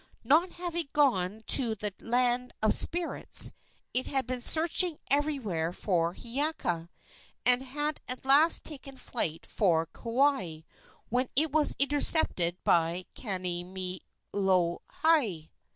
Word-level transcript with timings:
Not 0.23 0.53
having 0.53 0.89
gone 0.93 1.43
to 1.45 1.75
the 1.75 1.93
land 1.99 2.53
of 2.63 2.73
spirits, 2.73 3.51
it 3.93 4.07
had 4.07 4.25
been 4.25 4.41
searching 4.41 4.97
everywhere 5.11 5.71
for 5.71 6.15
Hiiaka, 6.15 6.89
and 7.45 7.61
had 7.61 8.01
at 8.07 8.25
last 8.25 8.63
taken 8.65 8.97
flight 8.97 9.45
for 9.45 9.85
Kauai, 9.85 10.61
when 11.09 11.29
it 11.35 11.51
was 11.51 11.75
intercepted 11.77 12.57
by 12.63 13.05
Kanemilohai. 13.13 13.99